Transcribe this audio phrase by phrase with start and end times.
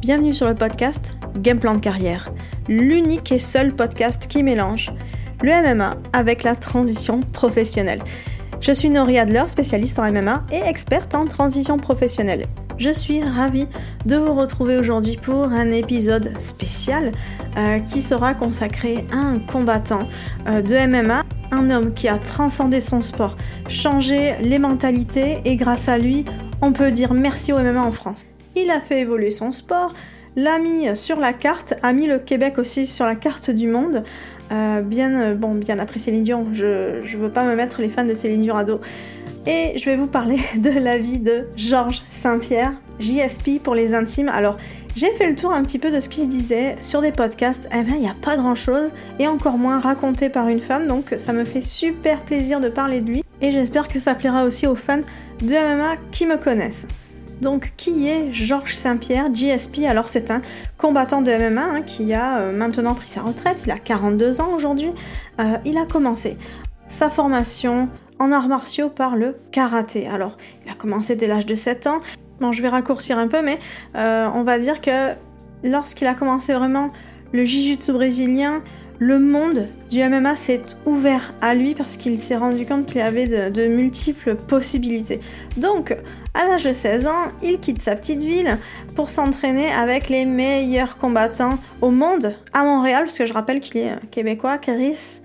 [0.00, 2.32] Bienvenue sur le podcast Game Plan de carrière,
[2.68, 4.94] l'unique et seul podcast qui mélange
[5.42, 8.02] le MMA avec la transition professionnelle.
[8.62, 12.46] Je suis Nori Adler, spécialiste en MMA et experte en transition professionnelle.
[12.78, 13.66] Je suis ravie
[14.06, 17.12] de vous retrouver aujourd'hui pour un épisode spécial
[17.58, 20.08] euh, qui sera consacré à un combattant
[20.46, 23.36] euh, de MMA, un homme qui a transcendé son sport,
[23.68, 26.24] changé les mentalités et grâce à lui,
[26.62, 28.22] on peut dire merci au MMA en France.
[28.56, 29.94] Il a fait évoluer son sport,
[30.36, 34.04] l'a mis sur la carte, a mis le Québec aussi sur la carte du monde.
[34.52, 37.88] Euh, bien, euh, bon, bien après Céline Dion, je, je veux pas me mettre les
[37.88, 38.80] fans de Céline Dion à dos.
[39.46, 44.28] Et je vais vous parler de la vie de Georges Saint-Pierre, JSP pour les intimes.
[44.28, 44.58] Alors,
[44.96, 47.68] j'ai fait le tour un petit peu de ce qui se disait sur des podcasts.
[47.72, 48.90] Eh ben, il n'y a pas grand chose,
[49.20, 53.00] et encore moins raconté par une femme, donc ça me fait super plaisir de parler
[53.00, 53.24] de lui.
[53.40, 55.00] Et j'espère que ça plaira aussi aux fans
[55.40, 56.86] de MMA qui me connaissent.
[57.40, 60.42] Donc, qui est Georges Saint-Pierre, GSP Alors, c'est un
[60.76, 63.62] combattant de MMA hein, qui a euh, maintenant pris sa retraite.
[63.64, 64.90] Il a 42 ans aujourd'hui.
[65.40, 66.36] Euh, il a commencé
[66.88, 67.88] sa formation
[68.18, 70.06] en arts martiaux par le karaté.
[70.06, 72.00] Alors, il a commencé dès l'âge de 7 ans.
[72.40, 73.58] Bon, je vais raccourcir un peu, mais
[73.96, 75.14] euh, on va dire que
[75.64, 76.90] lorsqu'il a commencé vraiment
[77.32, 78.62] le jiu-jitsu brésilien,
[79.00, 83.50] le monde du MMA s'est ouvert à lui parce qu'il s'est rendu compte qu'il avait
[83.50, 85.20] de, multiples possibilités.
[85.56, 85.96] Donc,
[86.34, 88.58] à l'âge de 16 ans, il quitte sa petite ville
[88.94, 93.78] pour s'entraîner avec les meilleurs combattants au monde à Montréal, parce que je rappelle qu'il
[93.78, 95.22] est québécois, Caris.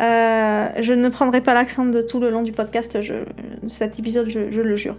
[0.00, 2.96] Euh, je ne prendrai pas l'accent de tout le long du podcast,
[3.68, 4.96] cet épisode, je, le jure.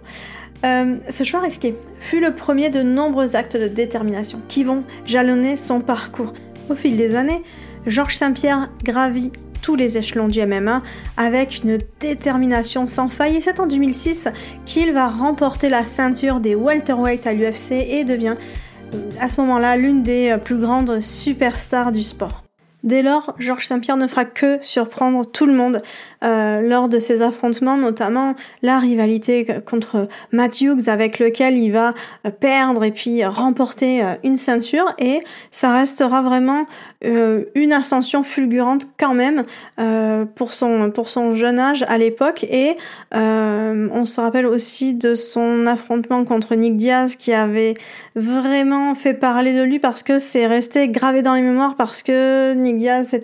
[0.64, 5.56] Euh, ce choix risqué fut le premier de nombreux actes de détermination qui vont jalonner
[5.56, 6.34] son parcours.
[6.70, 7.42] Au fil des années,
[7.86, 9.32] Georges Saint-Pierre gravit
[9.62, 10.82] tous les échelons du MMA
[11.16, 14.28] avec une détermination sans faille et c'est en 2006
[14.66, 18.36] qu'il va remporter la ceinture des welterweight à l'UFC et devient
[19.20, 22.43] à ce moment-là l'une des plus grandes superstars du sport.
[22.84, 25.80] Dès lors, Georges Saint-Pierre ne fera que surprendre tout le monde
[26.22, 31.94] euh, lors de ces affrontements, notamment la rivalité contre Matt Hughes avec lequel il va
[32.26, 34.84] euh, perdre et puis remporter euh, une ceinture.
[34.98, 36.66] Et ça restera vraiment
[37.02, 39.44] une ascension fulgurante quand même
[40.34, 42.46] pour son pour son jeune âge à l'époque.
[42.48, 42.78] Et
[43.12, 47.74] on se rappelle aussi de son affrontement contre Nick Diaz qui avait
[48.16, 52.54] vraiment fait parler de lui parce que c'est resté gravé dans les mémoires parce que
[52.54, 53.14] Nick Diaz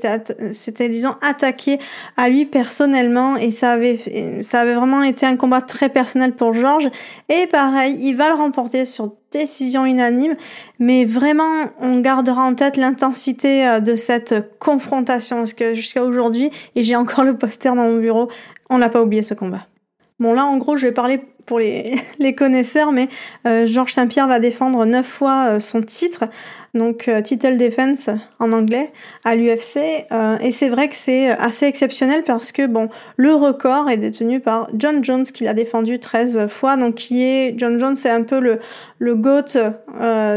[0.53, 1.78] s'était disons attaqué
[2.16, 3.99] à lui personnellement et ça avait
[4.43, 6.91] ça avait vraiment été un combat très personnel pour Georges
[7.28, 10.37] et pareil il va le remporter sur décision unanime.
[10.78, 16.50] Mais vraiment on gardera en tête l'intensité euh, de cette confrontation parce que jusqu'à aujourd'hui.
[16.75, 18.28] Et j'ai encore le poster dans mon bureau.
[18.69, 19.67] On n'a pas oublié ce combat
[20.20, 21.20] Bon là en gros je vais parler
[21.50, 21.58] pour
[22.19, 23.08] les, connaisseurs, mais
[23.44, 26.26] euh, Georges Saint-Pierre va défendre neuf fois euh, son titre,
[26.75, 28.08] donc euh, title defense
[28.38, 28.92] en anglais,
[29.25, 30.06] à l'UFC.
[30.41, 34.69] et c'est vrai que c'est assez exceptionnel parce que bon, le record est détenu par
[34.75, 38.38] John Jones qui l'a défendu 13 fois, donc qui est John Jones, c'est un peu
[38.38, 38.60] le
[39.00, 39.56] le GOAT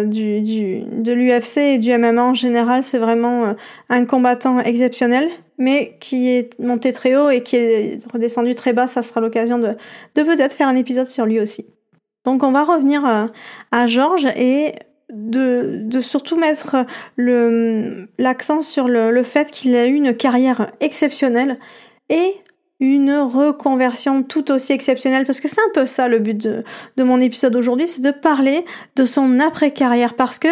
[0.05, 2.83] du, du de l'UFC et du MMA en général.
[2.83, 3.55] C'est vraiment
[3.89, 8.87] un combattant exceptionnel mais qui est monté très haut et qui est redescendu très bas.
[8.87, 9.75] Ça sera l'occasion de,
[10.15, 11.65] de peut-être faire un épisode sur lui aussi.
[12.25, 13.25] Donc on va revenir euh,
[13.71, 14.73] à Georges et
[15.11, 20.71] de, de surtout mettre le, l'accent sur le, le fait qu'il a eu une carrière
[20.79, 21.57] exceptionnelle
[22.09, 22.35] et
[22.79, 26.63] une reconversion tout aussi exceptionnelle parce que c'est un peu ça le but de,
[26.97, 28.65] de mon épisode aujourd'hui, c'est de parler
[28.95, 30.49] de son après-carrière parce que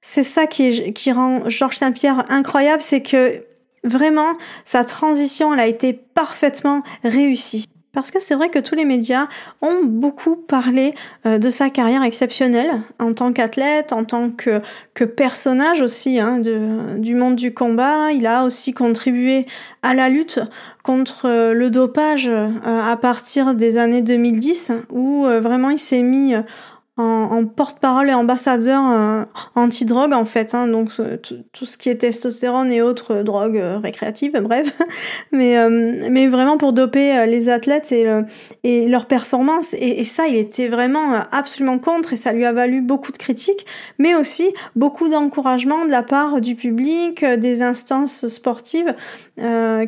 [0.00, 3.44] c'est ça qui, qui rend Georges Saint-Pierre incroyable, c'est que
[3.84, 7.66] Vraiment, sa transition, elle a été parfaitement réussie.
[7.98, 9.28] Parce que c'est vrai que tous les médias
[9.62, 10.94] ont beaucoup parlé
[11.26, 14.60] euh, de sa carrière exceptionnelle en tant qu'athlète, en tant que,
[14.94, 18.12] que personnage aussi hein, de, du monde du combat.
[18.12, 19.46] Il a aussi contribué
[19.82, 20.38] à la lutte
[20.84, 26.34] contre euh, le dopage euh, à partir des années 2010 où vraiment il s'est mis
[26.98, 29.24] en, porte-parole et ambassadeur euh,
[29.54, 30.90] anti-drogue en fait, hein, donc
[31.52, 34.72] tout, ce qui est testostérone et autres drogues euh, récréatives, bref,
[35.30, 38.06] mais euh, mais vraiment pour doper les athlètes et
[38.64, 39.74] et leur performance.
[39.74, 43.18] Et, et, ça il était vraiment absolument contre et ça lui a valu beaucoup de
[43.18, 43.64] critiques,
[43.98, 48.94] mais aussi beaucoup d'encouragement de la part du public, des instances sportives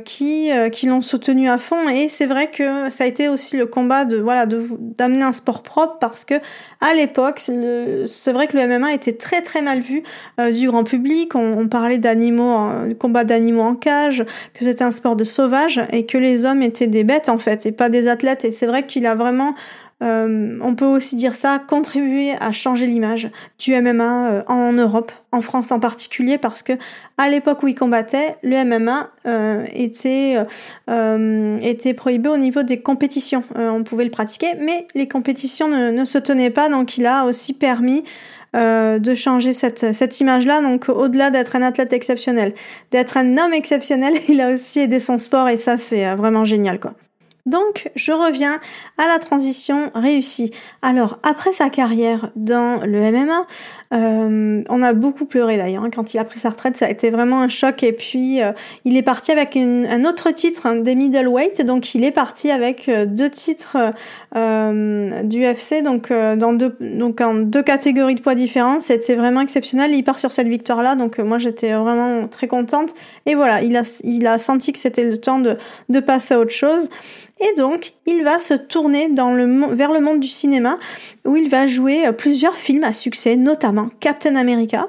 [0.04, 1.88] qui qui l'ont soutenu à fond.
[1.88, 5.32] Et c'est vrai que ça a été aussi le combat de voilà de d'amener un
[5.32, 6.34] sport propre parce que
[6.80, 10.02] à l'époque, c'est vrai que le MMA était très très mal vu
[10.38, 11.34] euh, du grand public.
[11.34, 12.68] On, parlait d'animaux,
[12.98, 14.24] combat d'animaux en cage,
[14.54, 17.66] que c'était un sport de sauvage et que les hommes étaient des bêtes en fait
[17.66, 18.44] et pas des athlètes.
[18.44, 19.54] Et c'est vrai qu'il a vraiment
[20.02, 25.12] euh, on peut aussi dire ça, contribuer à changer l'image du MMA euh, en Europe,
[25.30, 26.72] en France en particulier, parce que
[27.18, 30.36] à l'époque où il combattait, le MMA euh, était
[31.62, 33.44] était prohibé au niveau des compétitions.
[33.54, 37.24] on pouvait le pratiquer, mais les compétitions ne, ne, se tenaient pas, donc il a
[37.24, 38.04] aussi permis
[38.54, 40.62] de changer cette, cette image-là.
[40.62, 42.54] Donc au-delà d'être un athlète exceptionnel,
[42.90, 46.80] d'être un homme exceptionnel, il a aussi aidé son sport et ça c'est vraiment génial
[46.80, 46.94] quoi.
[47.46, 48.60] Donc, je reviens
[48.98, 50.52] à la transition réussie.
[50.82, 53.46] Alors, après sa carrière dans le MMA,
[53.92, 56.90] euh, on a beaucoup pleuré d'ailleurs hein, quand il a pris sa retraite, ça a
[56.90, 57.82] été vraiment un choc.
[57.82, 58.52] Et puis, euh,
[58.84, 62.88] il est parti avec un autre titre hein, des middleweight, donc il est parti avec
[62.88, 63.76] euh, deux titres
[64.32, 68.80] du UFC, donc dans deux, donc en deux catégories de poids différents.
[68.80, 69.92] C'était vraiment exceptionnel.
[69.92, 72.94] Il part sur cette victoire-là, donc moi j'étais vraiment très contente.
[73.26, 75.56] Et voilà, il a, il a senti que c'était le temps de,
[75.88, 76.88] de passer à autre chose.
[77.40, 80.78] Et donc, il va se tourner vers le monde du cinéma,
[81.24, 84.88] où il va jouer euh, plusieurs films à succès, notamment Captain America,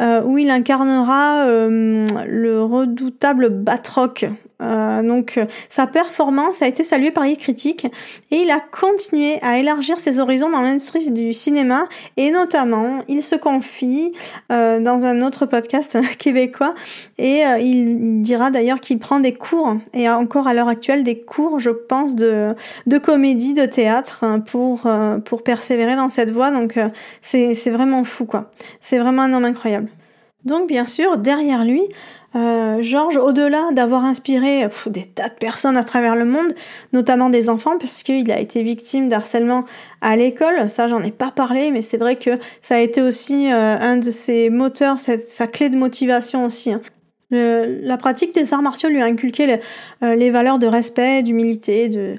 [0.00, 4.26] euh, où il incarnera euh, le redoutable Batroc
[4.62, 7.86] euh, donc euh, sa performance a été saluée par les critiques
[8.30, 13.22] et il a continué à élargir ses horizons dans l'industrie du cinéma et notamment il
[13.22, 14.12] se confie
[14.50, 16.74] euh, dans un autre podcast québécois
[17.18, 21.58] et il dira d'ailleurs qu'il prend des cours et encore à l'heure actuelle des cours
[21.58, 22.48] je pense de,
[22.86, 24.86] de comédie, de théâtre hein, pour,
[25.24, 26.78] pour persévérer dans cette voie donc
[27.20, 28.50] c'est vraiment fou quoi.
[28.80, 29.88] C'est vraiment un homme incroyable.
[30.44, 31.82] Donc bien sûr derrière lui
[32.34, 36.54] euh, Georges, au-delà d'avoir inspiré des tas de personnes à travers le monde,
[36.92, 39.64] notamment des enfants, puisqu'il a été victime d'harcèlement
[40.00, 43.52] à l'école, ça j'en ai pas parlé, mais c'est vrai que ça a été aussi
[43.52, 46.72] euh, un de ses moteurs, sa clé de motivation aussi.
[46.72, 46.80] Hein.
[47.30, 49.58] la pratique des arts martiaux lui a inculqué
[50.02, 52.14] euh, les valeurs de respect, d'humilité, de,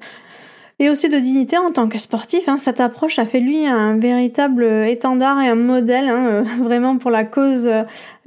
[0.84, 2.50] et aussi de dignité en tant que sportif.
[2.50, 2.58] Hein.
[2.58, 7.10] Cette approche a fait lui un véritable étendard et un modèle hein, euh, vraiment pour
[7.10, 7.70] la cause,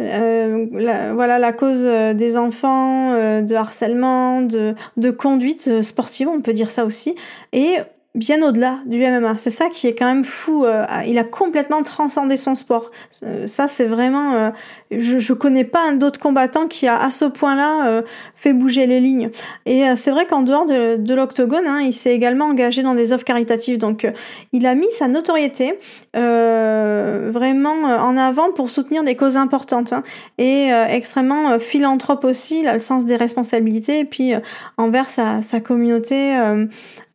[0.01, 0.67] euh,
[1.15, 1.83] voilà la cause
[2.15, 7.15] des enfants, euh, de harcèlement, de, de conduite sportive, on peut dire ça aussi.
[7.53, 7.77] Et
[8.17, 9.37] bien au-delà du MMA.
[9.37, 10.65] C'est ça qui est quand même fou.
[10.65, 12.91] Euh, il a complètement transcendé son sport.
[13.23, 14.33] Euh, ça, c'est vraiment.
[14.33, 14.51] Euh,
[14.91, 18.03] je, je connais pas un d'autre combattant qui a à ce point-là
[18.35, 19.31] fait bouger les lignes.
[19.67, 23.25] Et c'est vrai qu'en dehors de, l'octogone, hein, il s'est également engagé dans des offres
[23.25, 23.79] caritatives.
[23.79, 24.07] Donc,
[24.53, 25.77] il a mis sa notoriété
[26.15, 30.05] vraiment en avant pour soutenir des causes importantes hein,
[30.39, 32.61] et extrêmement philanthrope aussi.
[32.61, 34.35] Il a le sens des responsabilités et puis
[34.77, 36.39] envers sa, sa communauté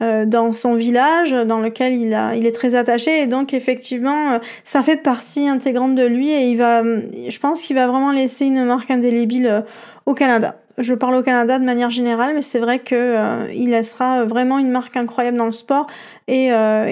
[0.01, 4.97] dans son village dans lequel il, est très attaché et donc effectivement euh, ça fait
[4.97, 8.91] partie intégrante de lui et il va, je pense qu'il va vraiment laisser une marque
[8.91, 9.61] indélébile euh,
[10.05, 10.57] au Canada.
[10.77, 14.57] Je parle au Canada de manière générale, mais c'est vrai que euh, il laissera vraiment
[14.57, 15.87] une marque incroyable dans le sport
[16.27, 16.49] et,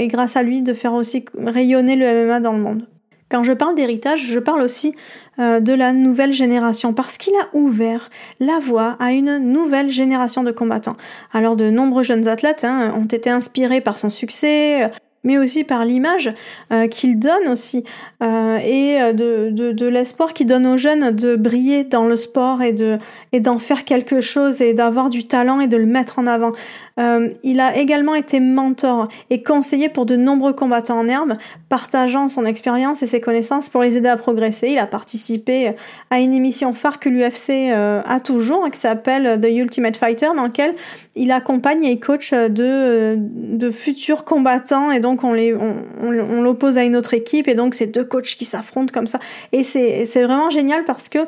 [0.07, 2.85] grâce à lui de faire aussi rayonner le MMA dans le monde.
[3.29, 4.91] Quand je parle d'héritage, je parle aussi euh,
[5.39, 8.09] de la nouvelle génération parce qu'il a ouvert
[8.39, 10.97] la voie à une nouvelle génération de combattants.
[11.33, 14.91] Alors de nombreux jeunes athlètes hein, ont été inspirés par son succès,
[15.23, 16.33] mais aussi par l'image
[16.71, 17.83] euh, qu'il donne aussi
[18.23, 22.15] euh, et euh, de, de, de l'espoir qu'il donne aux jeunes de briller dans le
[22.15, 22.97] sport et de
[23.31, 26.51] et d'en faire quelque chose et d'avoir du talent et de le mettre en avant.
[26.99, 31.37] Euh, il a également été mentor et conseiller pour de nombreux combattants en herbe,
[31.69, 34.69] partageant son expérience et ses connaissances pour les aider à progresser.
[34.69, 35.75] Il a participé
[36.09, 40.75] à une émission phare que l'UFC a toujours qui s'appelle The Ultimate Fighter dans lequel
[41.15, 46.95] il accompagne et coach de de futurs combattants et donc donc on l'oppose à une
[46.95, 49.19] autre équipe et donc c'est deux coachs qui s'affrontent comme ça.
[49.51, 51.19] Et c'est vraiment génial parce que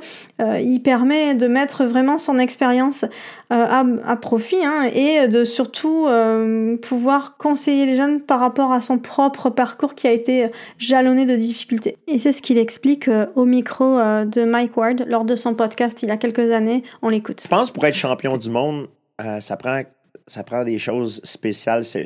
[0.42, 3.08] euh, il permet de mettre vraiment son expérience euh,
[3.50, 8.82] à, à, profit hein, et de surtout euh, pouvoir conseiller les jeunes par rapport à
[8.82, 11.98] son propre parcours qui a été jalonné de difficultés.
[12.08, 16.10] Et c'est ce qu'il explique au micro de Mike Ward lors de son podcast il
[16.10, 16.84] y a quelques années.
[17.02, 17.42] On l'écoute.
[17.44, 18.88] Je pense pour être champion du monde
[19.40, 19.82] ça prend
[20.28, 21.84] ça prend des choses spéciales.
[21.84, 22.06] C'est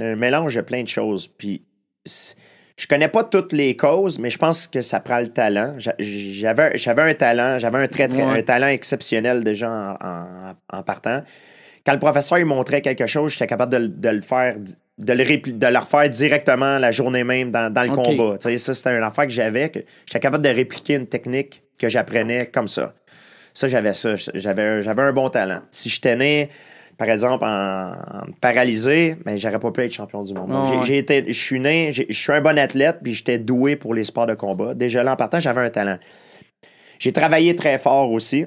[0.00, 1.26] un, mélange de plein de choses.
[1.26, 1.62] Puis,
[2.04, 5.72] je connais pas toutes les causes, mais je pense que ça prend le talent.
[5.98, 9.98] J'avais un talent, j'avais un, très, un talent exceptionnel déjà
[10.70, 11.22] en, partant.
[11.84, 14.56] Quand le professeur il montrait quelque chose, j'étais capable de, le faire,
[14.98, 18.36] de le, de le refaire directement la journée même dans, le combat.
[18.40, 19.70] ça, c'était une affaire que j'avais,
[20.04, 22.94] j'étais capable de répliquer une technique que j'apprenais comme ça.
[23.54, 24.16] Ça, j'avais ça.
[24.34, 25.62] J'avais un bon talent.
[25.70, 26.50] Si je tenais
[26.98, 27.92] par exemple, en,
[28.40, 30.84] paralysé, mais ben, j'aurais pas pu être champion du monde.
[30.84, 34.04] J'ai, été, je suis né, je suis un bon athlète, puis j'étais doué pour les
[34.04, 34.74] sports de combat.
[34.74, 35.98] Déjà là, en partant, j'avais un talent.
[36.98, 38.46] J'ai travaillé très fort aussi.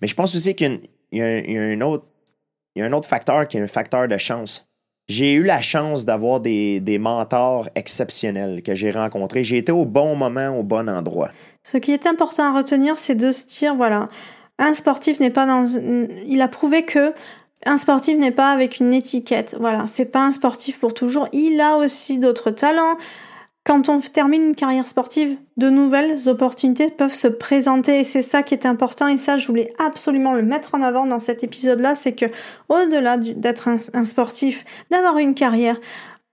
[0.00, 0.80] Mais je pense aussi qu'il
[1.12, 2.06] y a, un, autre,
[2.76, 4.68] il y a un autre facteur qui est un facteur de chance.
[5.08, 9.42] j'ai eu la chance d'avoir des, des mentors exceptionnels que j'ai rencontrés.
[9.42, 11.32] J'ai été au bon moment, au bon endroit.
[11.64, 14.08] Ce qui est important à retenir, c'est de se dire, voilà,
[14.60, 15.66] un sportif n'est pas dans...
[16.26, 17.12] Il a prouvé que
[17.66, 19.56] un sportif n'est pas avec une étiquette.
[19.58, 21.28] Voilà, c'est pas un sportif pour toujours.
[21.32, 22.96] Il a aussi d'autres talents.
[23.64, 28.42] Quand on termine une carrière sportive, de nouvelles opportunités peuvent se présenter et c'est ça
[28.42, 31.94] qui est important et ça je voulais absolument le mettre en avant dans cet épisode-là,
[31.94, 32.24] c'est que
[32.70, 35.78] au-delà d'être un, sportif, d'avoir une carrière,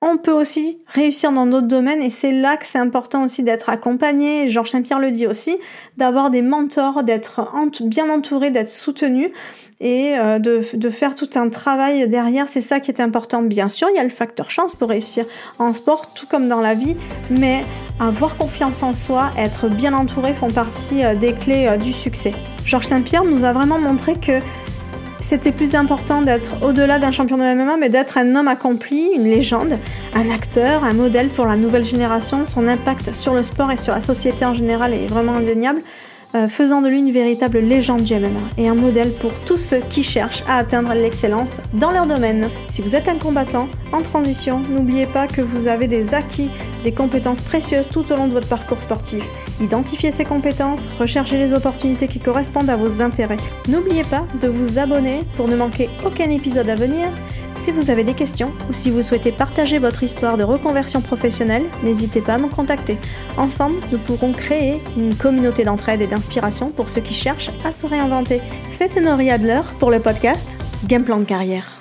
[0.01, 3.69] on peut aussi réussir dans d'autres domaines et c'est là que c'est important aussi d'être
[3.69, 5.57] accompagné, Georges Saint-Pierre le dit aussi,
[5.98, 7.41] d'avoir des mentors, d'être
[7.81, 9.34] bien entouré, d'être soutenu
[9.79, 13.41] et euh, de, faire tout un travail derrière, c'est ça qui est important.
[13.43, 15.25] Bien sûr, il y a le facteur chance pour réussir
[15.60, 16.96] en sport, tout comme dans la vie,
[17.29, 17.63] mais
[18.00, 22.31] avoir confiance en soi, être bien entouré font partie euh, des clés euh, du succès.
[22.65, 24.39] Georges Saint-Pierre nous a vraiment montré que
[25.19, 29.24] c'était plus important d'être au-delà d'un champion de MMA, mais d'être un homme accompli, une
[29.24, 29.77] légende,
[30.13, 32.46] un acteur, un modèle pour la nouvelle génération.
[32.46, 35.81] Son impact sur le sport et sur la société en général est vraiment indéniable.
[36.38, 38.29] Euh, faisant de lui une véritable légende du MMA
[38.60, 42.50] et un modèle pour tous ceux qui cherchent à atteindre l'excellence dans leur domaine.
[42.67, 46.51] Si vous êtes un combattant en transition, n'oubliez pas que vous avez des acquis,
[46.84, 49.24] des compétences précieuses tout au long de votre parcours sportif.
[49.60, 53.38] Identifiez ces compétences, recherchez les opportunités qui correspondent à vos intérêts.
[53.67, 57.08] N'oubliez pas de vous abonner pour ne manquer aucun épisode à venir.
[57.58, 61.66] Si vous avez des questions ou si vous souhaitez partager votre histoire de reconversion professionnelle,
[61.84, 62.98] n'hésitez pas à me contacter.
[63.38, 67.86] Ensemble, nous pourrons créer une communauté d'entraide et d'inspiration pour ceux qui cherchent à se
[67.86, 68.42] réinventer.
[68.70, 70.48] C'était Nori Adler pour le podcast
[70.88, 71.76] Game Plan de carrière.